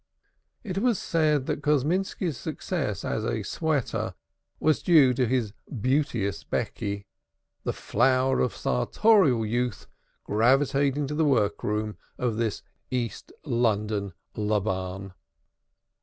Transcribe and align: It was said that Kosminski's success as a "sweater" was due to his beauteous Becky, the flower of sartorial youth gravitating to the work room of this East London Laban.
It 0.63 0.79
was 0.79 0.97
said 0.97 1.45
that 1.45 1.61
Kosminski's 1.61 2.35
success 2.35 3.05
as 3.05 3.23
a 3.23 3.43
"sweater" 3.43 4.15
was 4.59 4.81
due 4.81 5.13
to 5.13 5.27
his 5.27 5.53
beauteous 5.79 6.43
Becky, 6.43 7.05
the 7.65 7.71
flower 7.71 8.39
of 8.39 8.55
sartorial 8.55 9.45
youth 9.45 9.85
gravitating 10.23 11.05
to 11.05 11.13
the 11.13 11.23
work 11.23 11.63
room 11.63 11.97
of 12.17 12.37
this 12.37 12.63
East 12.89 13.31
London 13.45 14.13
Laban. 14.35 15.13